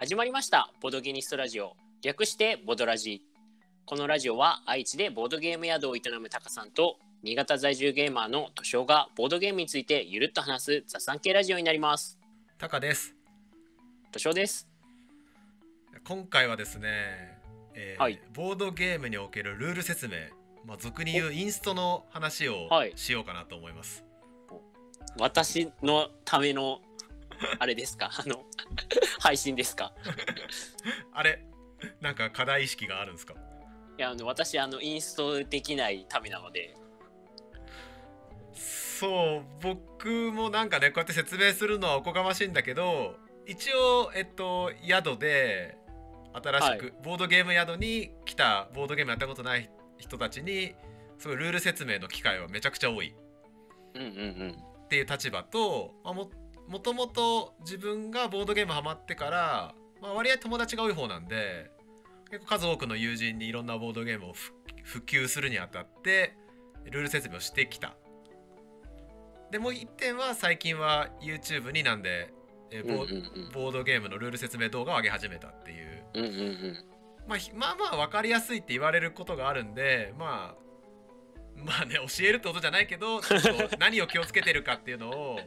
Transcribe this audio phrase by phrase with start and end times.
[0.00, 0.72] 始まりました。
[0.80, 1.74] ボドゲニストラジオ。
[2.02, 3.20] 略してボドラジ。
[3.84, 12.16] このラジオは愛知でボードゲーム宿を営むタカさんと新潟在住ゲーマーのトシオがボードゲームについてゆるっと話す雑談系ラジオになります。
[12.58, 13.16] タカです。
[14.12, 14.68] トシオです。
[16.06, 17.40] 今回はですね、
[17.74, 18.20] えーはい。
[18.32, 20.14] ボードゲームにおけるルール説明
[20.64, 22.92] まあ俗に言うインストの話をはい。
[22.94, 24.04] しようかなと思います、
[25.18, 26.82] 私のための
[27.58, 28.10] あれですか？
[28.18, 28.44] あの
[29.20, 29.92] 配信ですか？
[31.12, 31.44] あれ
[32.00, 33.34] なんか課題意識があるんですか？
[33.98, 36.74] いやあの私あのインストできないためなので。
[38.54, 43.14] そう僕もなんかねこうやって説明するのはおこがましいんだけど
[43.46, 45.76] 一応えっと宿で
[46.32, 46.92] 新しく、はい。
[47.04, 50.74] ボードゲーム宿に来たボードゲームやったことない人たちに
[51.18, 53.14] すごいルール説明の機会はめちゃくちゃ多い。
[53.94, 54.10] うんうんう
[54.46, 54.56] ん。
[54.84, 56.30] っていう立場と、まあ、も
[56.68, 61.70] もともと自分がボードゲームハマってから、まあ、割合友達が多い方なんで
[62.30, 64.52] 結構数多くの友人にいろんなボードゲームをふ
[64.84, 66.36] 普及するにあたって
[66.84, 67.94] ルール説明をしてきた。
[69.50, 72.32] でもう一点は最近は YouTube になんで、
[72.70, 73.06] えーボ
[73.52, 76.04] ボードゲームのルール説明動画を上げ始めたっていう、
[77.26, 80.67] まあ、ひまあまあ分かりやすいって言われることがあるんでまあ
[81.64, 85.40] まあね教えるってことじゃないけど ちょっと何を気をつけてるかっていうのを、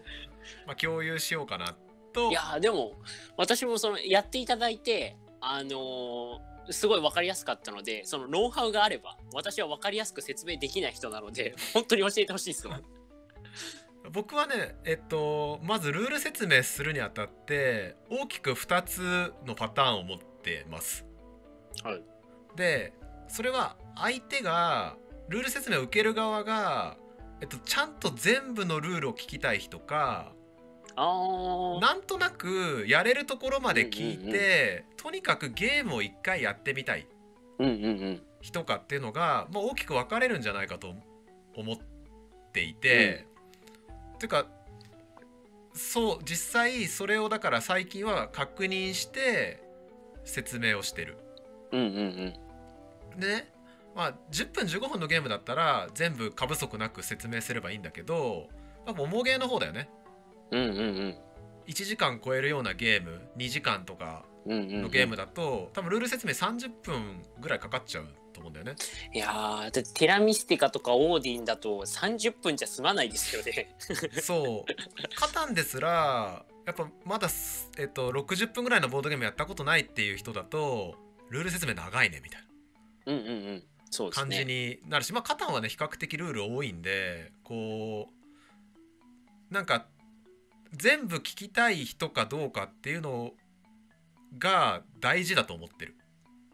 [0.66, 1.76] まあ、共有しようかな
[2.14, 2.30] と。
[2.30, 2.94] いやーでも
[3.38, 12.80] 私もそのやっていただいてあのーすごい分かりやすかったのでそのノウハウがあれば私は分かりやすく説明できない人なので 本当に教えてほしいですわ
[14.12, 21.06] 僕はねえっとまずルール説明するにあたって大きく2つのパターンを持ってます。
[21.84, 22.04] はい。
[22.56, 22.94] で
[23.28, 24.98] それは相手が
[25.32, 26.98] ルール説明を受ける側が、
[27.40, 30.34] えっと、ちゃんと全部のルールを聞きたい人か
[30.96, 37.08] なんとなくやれるところまで聞いて、うんうんとにかくゲームを一回やってみたい
[37.58, 38.22] うんうんうん。
[38.40, 40.94] 人かっていうのが、まあ、大きく分かれるんじゃないかと
[41.56, 41.78] 思っ
[42.54, 43.26] ていて、
[44.20, 44.46] ていうか
[45.74, 49.64] そう実際それをだから最近は確認して
[50.24, 51.18] 説明をしてる。
[51.72, 51.88] うんうん
[53.16, 53.20] うん。
[53.20, 53.52] でね
[53.96, 58.48] まあ10分15分のゲームだったら全部過不足なく説明すればいいんだけど、
[58.86, 59.90] まあ、重ゲーの方だよね。
[60.52, 61.18] うんうん
[61.68, 64.82] 1時間超えるようなゲーム2時間とかうんうんうん。
[64.84, 68.76] のゲームだと、多分ルール説明30分ぐらいかかっちゃうと思うんだよね。
[69.14, 73.76] いやーテラミスティカとかオーディンだと30分じゃ済まないですよね。
[74.22, 75.16] そう。
[75.16, 80.96] カタンですらやっぱまだす、えっと、60分ぐらいのボードゲームやったことないっていう人だと
[81.30, 82.44] ルール説明長いねみたい
[83.08, 83.32] うんうんうん。
[83.34, 83.71] そうですねな
[84.12, 88.10] 感じになるし、まあカタンはね比較的ルール多いんでこ
[89.50, 89.86] うなんか
[90.74, 93.32] 全部聞きたい人かどうかっていうの
[94.38, 95.96] が大事だと思ってる。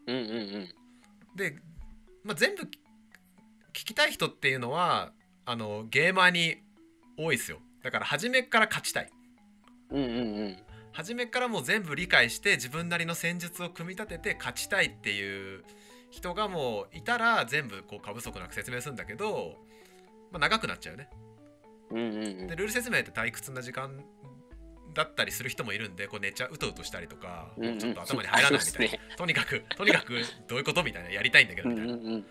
[0.06, 0.24] うんうんう
[0.58, 0.68] ん。
[1.36, 1.56] で、
[2.24, 2.68] まあ、全部聞
[3.72, 5.12] きたい人っていうのは
[5.46, 6.56] あのゲーマーに
[7.16, 7.58] 多いですよ。
[7.82, 9.10] だから初めから勝ちたい。
[9.90, 10.56] うんうんうん。
[10.92, 15.62] 初めからもう全部理解して自分なりの戦術を組み立てて勝ちたいっていう
[16.10, 19.56] 人がもういたら全部こう過不足なく説明するんだけど、
[20.30, 21.10] まあ、長くなっちゃうよね。
[21.90, 22.46] うんうんうん。
[22.46, 24.04] でルール説明って退屈な時間
[24.94, 27.78] だったりする人もいるんでこう寝ちゃううとうとしたりとか、うんうん。
[27.78, 32.26] ちょっと頭に入らないみたいな、ありとにかくとにかくどういうことみたいなやりたいんだけどうみたいな、んうんうん。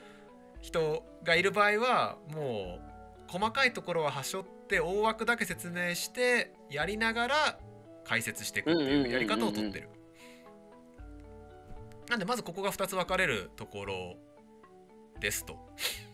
[0.62, 2.80] 人がいる場合はも
[3.28, 7.60] う細かいところは端折って大枠だけ説明してやりながら
[8.06, 9.90] 解説していくっていうやり方をとってる。
[12.10, 14.16] なんでまずここが2つ分かれるところ
[15.20, 15.58] ですと。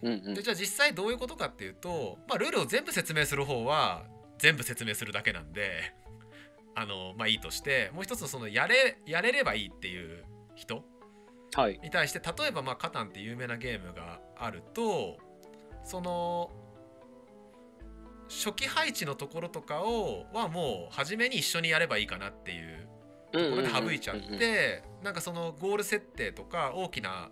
[0.01, 4.05] うんうんでじゃあ実際どういうことかっていうと、まあ、ルールを全部説明する方は
[4.37, 5.93] 全部説明するだけなんで
[6.75, 10.83] あのまあいいとしてもう一つのそのやれやれればいいっていう人
[11.53, 15.17] はいに対して例えばまあカタンって有名なゲームがあると
[15.83, 16.51] その
[18.29, 22.87] 初期配置のところとかをはもう初めに一緒にやればいいかなっていう
[23.39, 27.29] ところで省いちゃってなんかそのゴール設定とか大きな、ま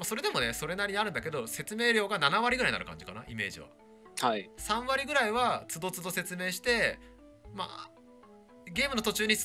[0.00, 3.68] あ、それでもねそれなりにあるんだけど説明量が7割ぐらいになる感じかなイメージは。
[4.20, 6.98] はい3割ぐらいはつどつど説明して
[7.54, 7.90] まあ
[8.70, 9.36] ゲームの途中に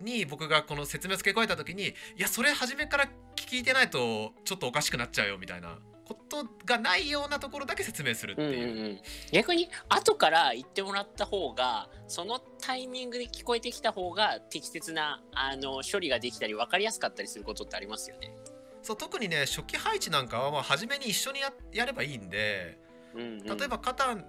[0.00, 5.78] に僕がこの説明を付け加えた時にいやそれ初めから聞いてないとちょっとおかしくなっちゃうよみたいな
[6.14, 8.66] ことがないようなところだけ説明するってうんうんいう。
[8.66, 9.00] うん、
[9.32, 18.34] 逆に後から言ってもらった方がそのタイミングで聞こえてきた方が適切なあの処理ができたり分かりやすかったりすることってありますよね。
[18.82, 22.78] そう特にね初期配置なんかはまあ初めに一緒にややればいいんで
[23.14, 24.24] うんうん、例えばカタン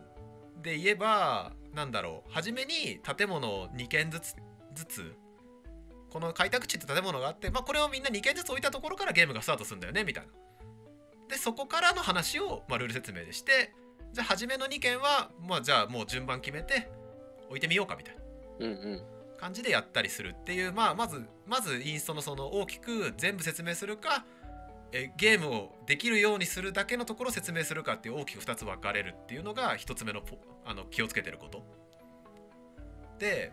[0.61, 4.35] で言えばなんだろう初めに建物を2軒ずつ
[4.73, 5.15] ずつ
[6.09, 10.31] この開拓地って建物があって、まあ、これをみんな2軒ずつ置いたところからゲームがスタートするんだよねみたいな。
[11.29, 13.73] でそこからの話を、まあ、ルール説明でして
[14.13, 16.89] じゃあ初めの2軒は、まあ、じゃあもう順番決めて
[17.47, 18.19] 置いてみようかみたいな。
[19.39, 24.25] 感じでやったりするっていう、まあ、まずまずインストのその大きく全部説明するか
[24.91, 31.63] えゲームをできるようにするだけのところを説明するかっていう大きく2つ分かれるっていうのが1つ目のポあの気をつけてること。
[33.19, 33.51] で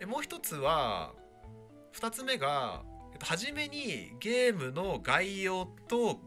[0.00, 1.12] えもう一つは
[1.94, 2.82] 2つ目が、
[3.12, 6.20] えっと、初めにゲームの概要と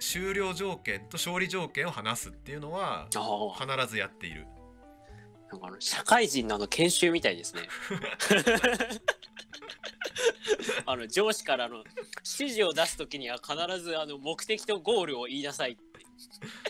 [0.00, 4.46] 終了条件と勝利条件を話すっていうのは必ずやっている。
[5.52, 7.62] なんかあの社会人のあの研修みたいですね。
[10.86, 15.82] あの上司からの指示を出すときには必ずあの目的とゴールを言いなさいって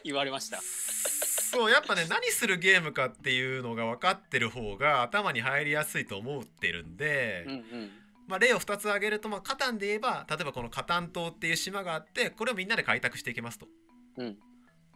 [0.05, 0.61] 言われました。
[0.61, 8.00] そうやっぱね何するゲームかっていうのが分かってる方が頭に入りやすいと思ってるんで、うんうん
[8.31, 13.67] まあ、例を2つ挙げると、まあ、カタンで言えば例えばこのカタン島っていう島があってこれをみんなで開拓していきますと。
[14.19, 14.39] うん。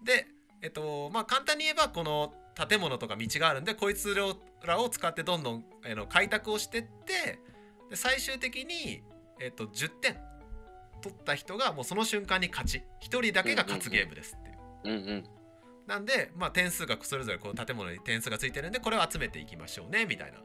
[0.05, 0.29] で
[0.63, 4.15] えっとまあ簡単に言えばこの建物とか道があるんでこいつ
[4.65, 7.41] らを使ってどんどんあの開拓をしてって
[7.91, 9.03] で最終的に、
[9.41, 10.17] えっと、10点
[11.03, 12.83] 取った人がもうその瞬間に勝ち。
[13.03, 14.97] 1人だけが勝つゲームですっていう。
[14.97, 15.25] うんうん。
[15.87, 20.39] なんで、まあ、点数がそれぞれこう建物に点数がついてるんでこれを集めていきましょうねみたいな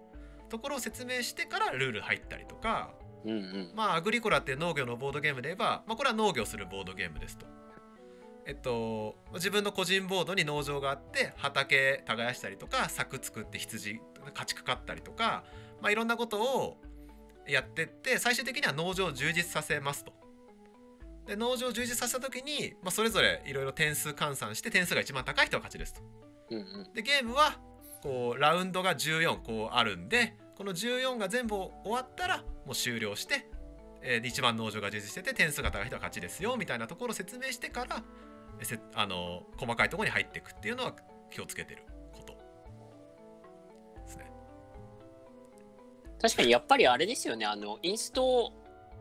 [0.50, 2.92] ところを説明してからルール入ったりとか
[3.26, 7.46] うんうんまあアグリコラって農業のボードゲームで言えば、まあ、これは農業するボードゲームですと。
[8.46, 14.00] えっと、自分の個人ボードに農場があって畑耕したりとか柵作って羊
[14.34, 15.44] 家畜飼ったりとか、
[15.82, 16.78] まあ、いろんなことを
[17.48, 20.14] やってって最終的には農場を充実させますと。
[21.28, 26.02] で農場を充実させた時に、まあ、それぞれいろいろ点数換算して点数が一番高い人が勝ちですと。
[26.96, 27.60] でゲームは
[28.02, 33.48] こうラウンドが14こうあるんでこの14が全部終わったらもう終了して、
[34.02, 38.04] えー一番農場が充実してて点数が高い人は勝ちですよみたいなところを説明してから
[38.62, 40.94] せあの細かいところに入っていくっていうのは
[41.32, 42.34] 気をつけてること
[44.02, 44.32] ですね。
[46.22, 48.52] 確かにやっぱりあれですよねあのインスト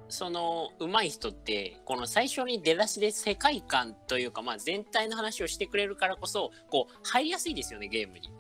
[0.08, 8.30] その上手い人ってこの最初に出だしで世界観というか、まあ、全体の話をしてくれるからこそこう入りやすいですよねゲームに。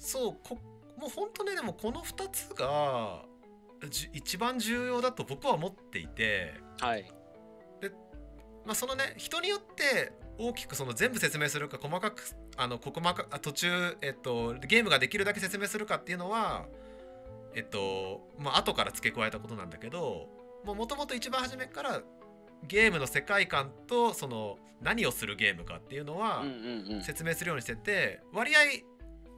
[0.00, 0.58] そうこ
[0.98, 3.22] もう本当ねでもこの2つが
[3.88, 6.54] じ一番重要だと僕は思っていて。
[6.80, 7.04] はい。
[8.66, 12.22] まあ、そのね人によって大きくその全部説明するか細かく
[12.58, 16.66] あのここまかあ途中、えっと、ゲームができるだけ説明するかっていうのは
[17.54, 20.28] えっとまあ後から付け加えたことなんだけど
[20.64, 22.02] もともと一番初めから
[22.68, 26.44] ゲームの世界観とその何をするゲームかっていうのは。
[27.02, 28.60] 説明するようにしてて割合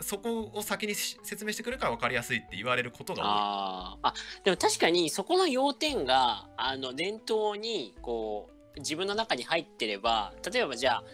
[0.03, 3.29] そこを先にし説明してくれるから分かりやすいって言われることが多い。
[3.29, 4.15] あーあ
[4.45, 11.05] でも確かにそこの要点があの念頭にこう自分の中に入ってれば例えばじゃあ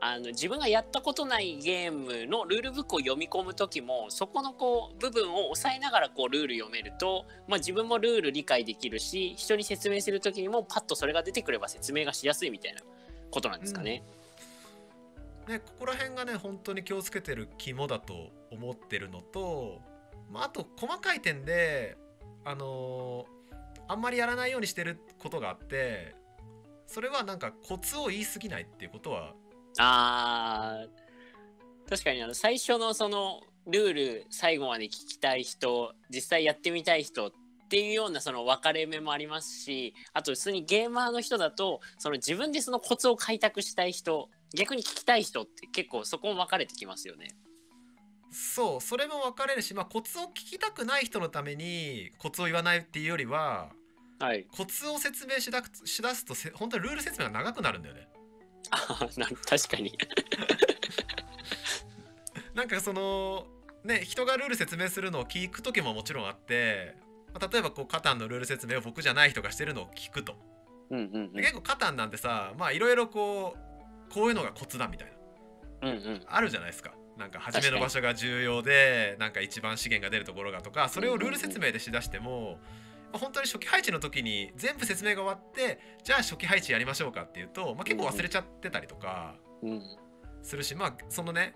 [0.00, 12.82] あの自分がやったことないゲームのルールブックを読み込む時もそこのこう部分を押さえながらこうルール読めると、まあ、自分もルール理解できるし人に説明する時にもパッとそれが出てくれば説明がしやすいみたいな
[13.30, 14.02] ことなんですかね。
[15.48, 19.80] ね、ここら辺がね本当に気をつけてる肝だと思ってるのと、
[20.30, 21.96] まあ、あと細かい点で
[22.44, 23.34] あのー
[23.86, 26.16] あんまりやらないようにしてることがあって
[26.86, 29.34] それはなんかコツを言い過ぎないっていうことは？
[29.78, 37.30] あー確かにあの最初のそのルール最後まで聞きたい人実際やってみたい人
[37.64, 47.28] っていうようなその分かれ目もありますしあと普通にゲーマーの人だとその自分でそのコツを開拓したい人逆に聞きたい人って結構そこも分かれてきますよね。
[48.30, 53.68] そうそれも分かれるし、まあ、コツを聞きたくない人のためにコツを言わないっていうよりは
[54.18, 54.46] はい。
[54.56, 58.08] コツを説明しだしだすとせ本当にルール説明が長くなるんだよね。
[58.70, 59.96] あな確かに。
[62.54, 63.46] なんかその
[63.84, 66.96] ね人がルール説明するのを聞く時ももちろんあって、
[67.34, 70.36] まあ例えばこうカタンのルール説明を僕じゃない人がしてるのを聞くと。
[70.90, 71.32] うんうんうん。
[71.32, 75.12] で結構カタンなんてさまあいろいろこうこういうのがコツだみたい
[75.82, 75.90] な。
[75.90, 76.22] うんうん。
[76.26, 76.92] あるじゃないですか。
[77.18, 82.58] なんか初めの場所が重要でなんか一番資源が出るところがとかそれをルール説明でしだしても、
[83.12, 89.82] まあ本当に初期配置の時に全部説明が終わってじゃあ初期配置やりましょうかっていうと、まあ、結構忘れちゃってたりとかうん。
[90.42, 91.54] するしまあそのね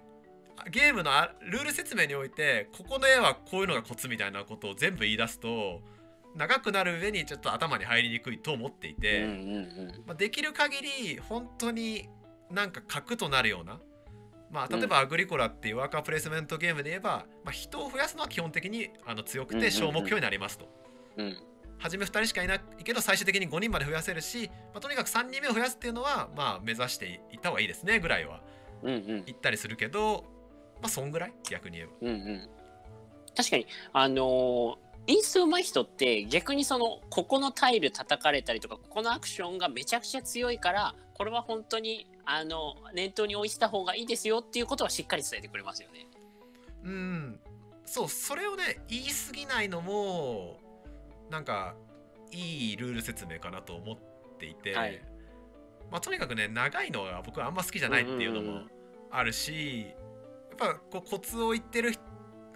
[0.71, 5.81] ゲームのあルール説明においてここの絵はこういうのがコツみたいなことを全部言い出すと
[6.37, 9.27] 長くなる上にちょっと頭に入りにくいと思っていて。
[10.07, 12.09] まあ、できる限り本当に
[12.51, 13.81] なんか核となるような、
[14.51, 20.69] まあ、例えばアグリコラっていうワーカープレイスメントゲームで言えば、まあ、人を増やすのは基本的にあの強くて小目標になりますと。
[21.17, 21.37] うん。
[21.79, 28.41] 初め2人しかいないけど最終的に5人まで増やせるし、まあ、とにかく3人目を増やすっていうのはまあ目指していった方がいいですねぐらいは。
[28.83, 30.25] 言ったりするけど
[30.81, 31.33] まあそんぐらい？
[31.49, 31.93] 逆に言えば。
[32.03, 32.49] うんうん。
[33.37, 33.67] 確かに。
[33.93, 46.07] あのーインスト上手い人って逆にそのここのタイル叩かれたりとかここのアクションがめちゃくちゃ強いからこれは本当にあの念頭に置いてた方がいいですよっていうことはしっかり伝えてくれますよね。
[46.85, 47.41] うん。
[47.87, 50.59] そうそれをね言い過ぎないのも
[51.31, 51.75] なんか
[52.31, 53.97] いいルール説明かなと思っ
[54.39, 55.01] ていて、はい。
[55.91, 58.71] まあ、とにかくね長いのが僕はあんま好きじゃないっていうのもうんうんうん。
[59.11, 59.95] あるしやっ
[60.59, 61.95] ぱこうコツを言ってる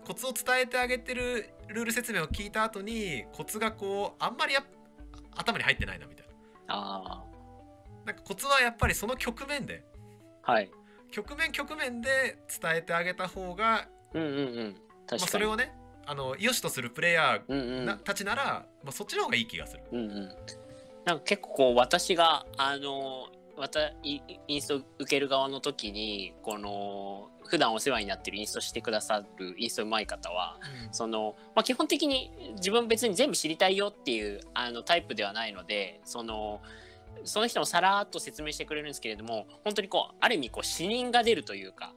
[0.04, 4.64] コツを伝えてあげてるルール説明を聞いた後にコツがこうあんまりやっ
[5.36, 6.26] 頭に入ってないなみたい
[6.68, 7.24] あ
[8.04, 9.84] ななんかコツはやっぱりその局面で
[10.42, 10.70] あはい。
[11.10, 14.76] 局面局面で伝えてあげた方が、うんうんうん。
[15.10, 15.72] まあ、それをね
[16.06, 19.82] あの良しとするプレイヤーうんうんなたちなら、まあ、そっちの方がいい気がする。
[19.92, 20.28] うんうん、
[21.04, 30.58] なんか結構こう私があのわたイインスト受ける側の時にこの普段お世話になってるインストしてくださるインスト上手い方は
[30.90, 36.60] その、まあ、基本的に自分別に全部知りたいよっていうあのタイプではないのでその
[37.24, 41.92] その人もさらっと説明してくれるんですけれども本当にこうある意味こう死人が出るというか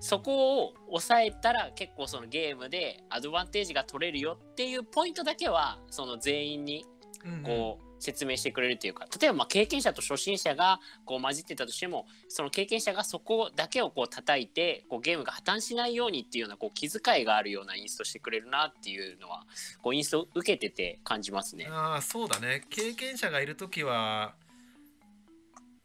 [0.00, 6.95] そこを抑えたら結構そのゲームでアドバンテージが取れるよっていうポイントだけはその全員にうんうん
[7.44, 19.44] こう説明してくれるというか例えばまあ経験者と初心者がこう混じってたとしてもその経験者がそこだけをこう叩いてこうゲームが破綻しないようにっていうようなこう気遣いがあるようなインストしてくれるなっていうのは
[19.82, 21.66] こうインスト受けてて感じますね。
[21.70, 22.66] ああそうだね。
[22.68, 24.34] 経験者がいる時は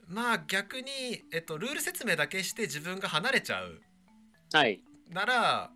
[0.08, 3.82] まあ逆に、えっと、ルール説明だけして自分が離れちゃう。
[4.52, 5.72] はい、なら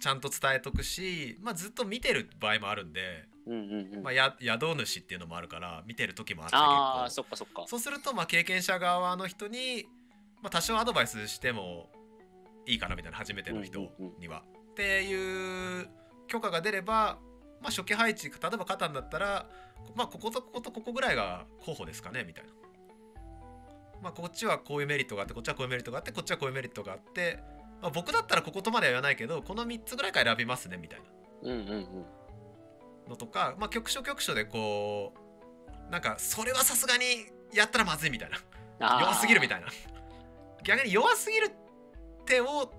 [0.00, 3.26] ちゃんと伝えとくし、まあ、ずっと見てる場合もあるんで、
[4.02, 7.64] まあ、や宿主っていうのもあるから見てる時もあってあそっかそっか。
[7.66, 9.86] そうするとまあ経験者側の人に、
[10.42, 11.90] まあ、多少アドバイスしても
[12.66, 14.42] いいかなみたいな初めての人には。
[14.72, 15.88] っていう
[16.28, 17.18] 許可が出れば、
[17.60, 19.48] まあ、初期配置例えばカタンだったら、
[19.96, 22.50] まあ、こことこことここぐらいが候補ですかねみたいな。
[24.00, 27.40] まあ、こっちはこういうメリットがあってこっちはこういうメリットがあってこっちはこういうメリットがあって、
[27.82, 31.06] まあ、僕だったらこことまでは言わないけどこの3つぐらいから選びますねみたいな。
[31.42, 32.06] うんうんうん。
[33.08, 35.12] のとか、まあ、局所局所でこ
[35.88, 37.04] うなんかそれはさすがに
[37.52, 38.38] やったらまずいみたいな。
[39.00, 39.66] 弱すぎるみたいな。
[40.62, 41.50] 逆に弱すぎる
[42.26, 42.70] 手を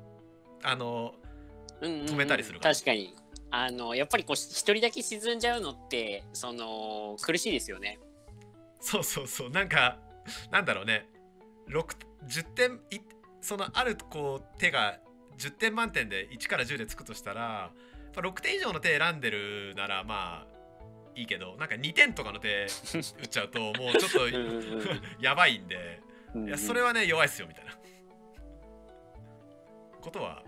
[0.63, 1.13] あの
[1.81, 2.05] うんうんうん。
[2.05, 3.15] 止めたりする確かに。
[3.51, 7.99] あのやっぱりこう一人だけ沈んじゃうのってその苦しいですよね。
[8.79, 9.49] そうそうそう。
[9.49, 9.97] なんか
[10.51, 11.09] なんだろうね。
[11.69, 11.83] 6
[12.27, 12.99] 10点い
[13.41, 14.99] そのあるこう手が
[15.37, 17.71] 10点満点で1から10でつくとしたら
[18.11, 20.59] ぱ6点以上の手選んでるならまあ
[21.15, 24.29] いいけどなんか2点とかの手 打っちゃうともうちょっと
[25.19, 25.75] やばいんで。
[25.75, 27.71] うんうんいやそれはね弱いっすよみたいな
[29.99, 30.43] ことは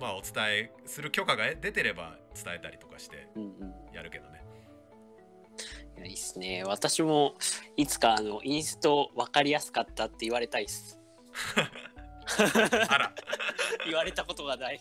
[0.00, 3.28] まあお伝えする許可が出てれば伝えたりとかして
[3.92, 4.44] やるけどね
[5.98, 6.62] いやいいっすね。
[6.64, 7.34] 私も
[7.76, 11.00] いつかあのインスト分かりやすかったって言われたいっす。
[12.88, 13.12] あら
[13.84, 14.80] 言われたことがない。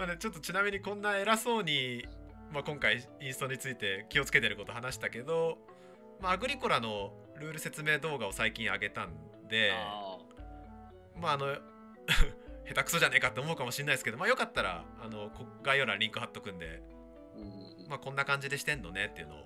[0.00, 2.06] まあねちょっとちなみにこんな偉そうに、
[2.50, 5.58] まあ、今回インストについて気をつけてること話したけど、
[6.22, 9.10] まあ、アグリコラのルール説明動画を最近上げたん
[9.50, 10.16] であ
[11.20, 11.54] まああの
[12.66, 19.38] 下手くそじゃねえかって思うかもしれないですけどまあよかったらあのこ概要欄にリンク貼っとくんでーうんまあ、こんな感じでしてんのねっていうのを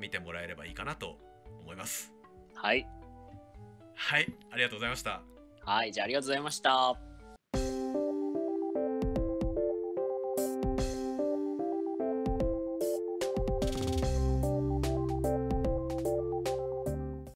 [0.00, 1.16] 見てもらえればいいかなと
[1.62, 2.12] 思います。
[2.54, 2.86] はい。
[3.94, 5.22] はい、ありがとうございました。
[5.64, 5.92] はい。
[5.92, 7.05] じゃあありがとうございました。